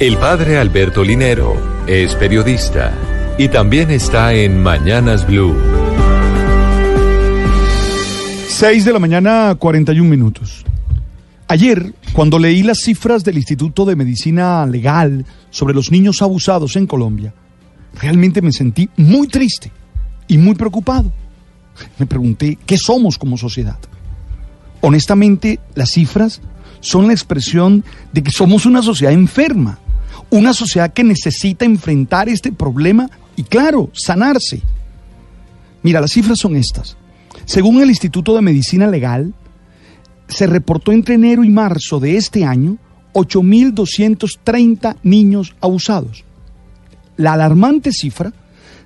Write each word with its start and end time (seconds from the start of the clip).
El 0.00 0.16
padre 0.16 0.56
Alberto 0.56 1.04
Linero 1.04 1.84
es 1.86 2.14
periodista 2.14 2.90
y 3.36 3.48
también 3.48 3.90
está 3.90 4.32
en 4.32 4.62
Mañanas 4.62 5.26
Blue. 5.26 5.54
6 8.48 8.86
de 8.86 8.92
la 8.94 8.98
mañana, 8.98 9.54
41 9.58 10.08
minutos. 10.08 10.64
Ayer, 11.48 11.92
cuando 12.14 12.38
leí 12.38 12.62
las 12.62 12.78
cifras 12.78 13.24
del 13.24 13.36
Instituto 13.36 13.84
de 13.84 13.94
Medicina 13.94 14.64
Legal 14.64 15.26
sobre 15.50 15.74
los 15.74 15.92
niños 15.92 16.22
abusados 16.22 16.76
en 16.76 16.86
Colombia, 16.86 17.34
realmente 18.00 18.40
me 18.40 18.52
sentí 18.52 18.88
muy 18.96 19.28
triste 19.28 19.70
y 20.26 20.38
muy 20.38 20.54
preocupado. 20.54 21.12
Me 21.98 22.06
pregunté, 22.06 22.56
¿qué 22.64 22.78
somos 22.78 23.18
como 23.18 23.36
sociedad? 23.36 23.76
Honestamente, 24.80 25.60
las 25.74 25.90
cifras 25.90 26.40
son 26.80 27.06
la 27.06 27.12
expresión 27.12 27.84
de 28.14 28.22
que 28.22 28.30
somos 28.30 28.64
una 28.64 28.80
sociedad 28.80 29.12
enferma, 29.12 29.78
una 30.30 30.54
sociedad 30.54 30.92
que 30.92 31.04
necesita 31.04 31.64
enfrentar 31.64 32.28
este 32.28 32.52
problema 32.52 33.10
y, 33.36 33.42
claro, 33.42 33.90
sanarse. 33.92 34.62
Mira, 35.82 36.00
las 36.00 36.12
cifras 36.12 36.38
son 36.38 36.56
estas. 36.56 36.96
Según 37.44 37.80
el 37.82 37.88
Instituto 37.88 38.34
de 38.34 38.42
Medicina 38.42 38.86
Legal, 38.86 39.34
se 40.28 40.46
reportó 40.46 40.92
entre 40.92 41.14
enero 41.16 41.42
y 41.42 41.50
marzo 41.50 41.98
de 41.98 42.16
este 42.16 42.44
año 42.44 42.78
8.230 43.14 44.96
niños 45.02 45.54
abusados. 45.60 46.24
La 47.16 47.32
alarmante 47.32 47.92
cifra 47.92 48.32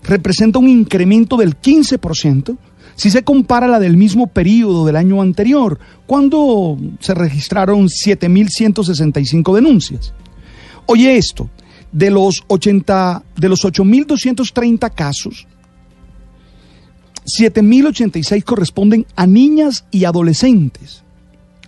representa 0.03 0.59
un 0.59 0.69
incremento 0.69 1.37
del 1.37 1.61
15% 1.61 2.57
si 2.97 3.11
se 3.11 3.25
compara 3.25 3.67
la 3.67 3.81
del 3.81 3.97
mismo 3.97 4.29
periodo 4.29 4.87
del 4.87 4.97
año 4.97 5.21
anterior, 5.21 5.79
cuando 6.07 6.79
se 7.01 7.13
registraron 7.15 7.89
7.165 7.89 9.55
denuncias. 9.55 10.15
Oye 10.87 11.17
esto, 11.17 11.49
de 11.93 12.11
los, 12.11 12.45
80, 12.49 13.23
de 13.37 13.49
los 13.49 13.65
8.230 13.65 14.95
casos, 14.95 15.47
7.086 17.25 18.45
corresponden 18.45 19.07
a 19.17 19.27
niñas 19.27 19.85
y 19.91 20.05
adolescentes. 20.05 21.03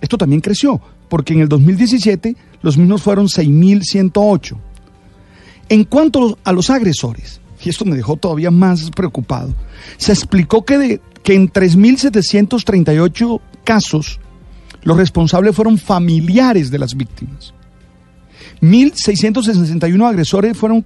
Esto 0.00 0.18
también 0.18 0.40
creció, 0.40 0.80
porque 1.08 1.32
en 1.32 1.40
el 1.40 1.48
2017 1.48 2.36
los 2.62 2.76
mismos 2.76 3.02
fueron 3.02 3.26
6.108. 3.26 4.58
En 5.68 5.84
cuanto 5.84 6.38
a 6.44 6.52
los 6.52 6.70
agresores, 6.70 7.40
y 7.64 7.70
esto 7.70 7.84
me 7.84 7.96
dejó 7.96 8.16
todavía 8.16 8.50
más 8.50 8.90
preocupado, 8.90 9.54
se 9.96 10.12
explicó 10.12 10.64
que, 10.64 10.78
de, 10.78 11.00
que 11.22 11.34
en 11.34 11.50
3.738 11.50 13.40
casos 13.64 14.20
los 14.82 14.96
responsables 14.96 15.56
fueron 15.56 15.78
familiares 15.78 16.70
de 16.70 16.78
las 16.78 16.94
víctimas. 16.94 17.55
1.661 18.60 20.08
agresores 20.08 20.56
fueron, 20.56 20.82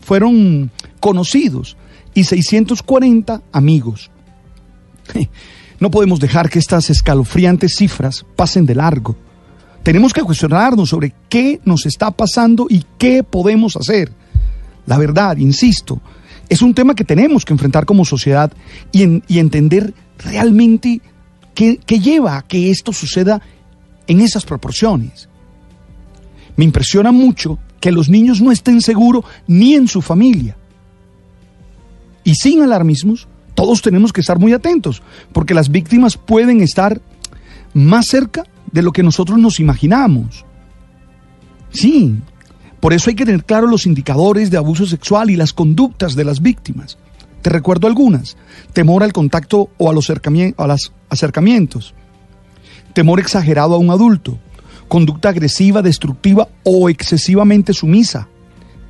fueron 0.00 0.70
conocidos 1.00 1.76
y 2.14 2.24
640 2.24 3.42
amigos. 3.52 4.10
No 5.78 5.90
podemos 5.90 6.20
dejar 6.20 6.48
que 6.48 6.58
estas 6.58 6.88
escalofriantes 6.88 7.74
cifras 7.74 8.24
pasen 8.34 8.64
de 8.64 8.74
largo. 8.74 9.14
Tenemos 9.82 10.14
que 10.14 10.22
cuestionarnos 10.22 10.88
sobre 10.88 11.12
qué 11.28 11.60
nos 11.66 11.84
está 11.84 12.10
pasando 12.10 12.66
y 12.70 12.82
qué 12.96 13.22
podemos 13.22 13.76
hacer. 13.76 14.10
La 14.86 14.96
verdad, 14.96 15.36
insisto, 15.36 16.00
es 16.48 16.62
un 16.62 16.72
tema 16.72 16.94
que 16.94 17.04
tenemos 17.04 17.44
que 17.44 17.52
enfrentar 17.52 17.84
como 17.84 18.06
sociedad 18.06 18.52
y, 18.90 19.02
entender 19.38 19.92
realmente 20.18 21.02
qué, 21.54 21.78
qué 21.84 22.00
lleva 22.00 22.38
a 22.38 22.42
que 22.42 22.70
esto 22.70 22.92
suceda 22.92 23.42
en 24.06 24.22
esas 24.22 24.46
proporciones. 24.46 25.28
Me 26.56 26.64
impresiona 26.64 27.12
mucho 27.12 27.58
que 27.80 27.92
los 27.92 28.08
niños 28.08 28.40
no 28.40 28.50
estén 28.50 28.80
seguros 28.80 29.24
ni 29.46 29.74
en 29.74 29.88
su 29.88 30.02
familia. 30.02 30.56
Y 32.24 32.34
sin 32.34 32.62
alarmismos, 32.62 33.28
todos 33.54 33.82
tenemos 33.82 34.12
que 34.12 34.20
estar 34.20 34.38
muy 34.38 34.52
atentos, 34.52 35.02
porque 35.32 35.54
las 35.54 35.70
víctimas 35.70 36.16
pueden 36.16 36.60
estar 36.60 37.00
más 37.72 38.06
cerca 38.06 38.44
de 38.72 38.82
lo 38.82 38.92
que 38.92 39.02
nosotros 39.02 39.38
nos 39.38 39.60
imaginamos. 39.60 40.44
Sí, 41.70 42.16
por 42.80 42.92
eso 42.92 43.10
hay 43.10 43.16
que 43.16 43.24
tener 43.24 43.44
claro 43.44 43.66
los 43.66 43.86
indicadores 43.86 44.50
de 44.50 44.56
abuso 44.56 44.86
sexual 44.86 45.30
y 45.30 45.36
las 45.36 45.52
conductas 45.52 46.14
de 46.14 46.24
las 46.24 46.40
víctimas. 46.40 46.98
Te 47.42 47.50
recuerdo 47.50 47.86
algunas. 47.86 48.36
Temor 48.72 49.02
al 49.02 49.12
contacto 49.12 49.70
o 49.78 49.88
a 49.88 49.92
los, 49.92 50.10
a 50.10 50.66
los 50.66 50.92
acercamientos. 51.08 51.94
Temor 52.92 53.20
exagerado 53.20 53.74
a 53.74 53.78
un 53.78 53.90
adulto. 53.90 54.38
Conducta 54.88 55.30
agresiva, 55.30 55.82
destructiva 55.82 56.48
o 56.62 56.88
excesivamente 56.88 57.72
sumisa. 57.72 58.28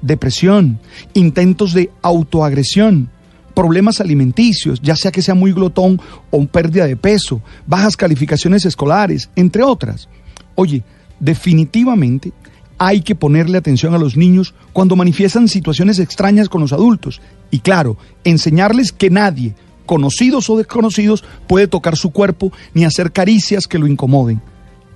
Depresión. 0.03 0.79
Intentos 1.15 1.73
de 1.73 1.91
autoagresión 2.03 3.11
problemas 3.57 4.03
alimenticios, 4.03 4.83
ya 4.83 4.95
sea 4.97 5.11
que 5.11 5.23
sea 5.23 5.35
muy 5.35 5.51
glotón 5.51 5.99
o 6.31 6.47
pérdida 6.47 6.87
de 6.87 6.95
peso, 6.95 7.41
bajas 7.67 7.97
calificaciones 7.97 8.67
escolares, 8.67 9.31
entre 9.35 9.63
otras. 9.63 10.11
Oye, 10.57 10.85
definitivamente 11.19 12.35
hay 12.77 13.01
que 13.01 13.15
ponerle 13.15 13.57
atención 13.57 13.95
a 13.95 13.99
los 13.99 14.15
niños 14.15 14.55
cuando 14.75 14.95
manifiestan 14.95 15.49
situaciones 15.49 15.99
extrañas 15.99 16.51
con 16.51 16.61
los 16.61 16.75
adultos. 16.75 17.23
Y 17.51 17.61
claro, 17.61 17.97
enseñarles 18.25 18.93
que 18.93 19.09
nadie, 19.09 19.55
conocidos 19.87 20.51
o 20.51 20.59
desconocidos, 20.59 21.25
puede 21.47 21.67
tocar 21.67 21.97
su 21.97 22.11
cuerpo 22.11 22.53
ni 22.75 22.85
hacer 22.85 23.11
caricias 23.11 23.67
que 23.67 23.79
lo 23.79 23.87
incomoden. 23.87 24.43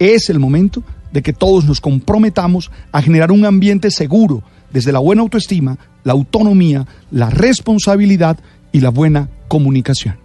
Es 0.01 0.31
el 0.31 0.41
momento 0.41 0.83
de 1.13 1.23
que 1.23 1.33
todos 1.33 1.67
nos 1.67 1.81
comprometamos 1.81 2.71
a 2.91 3.03
generar 3.03 3.31
un 3.31 3.45
ambiente 3.45 3.91
seguro 3.91 4.43
desde 4.73 4.93
la 4.93 4.99
buena 4.99 5.23
autoestima, 5.23 5.79
la 6.05 6.13
autonomía, 6.13 6.87
la 7.11 7.31
responsabilidad 7.31 8.39
y 8.73 8.81
la 8.81 8.89
buena 8.89 9.29
comunicación. 9.47 10.17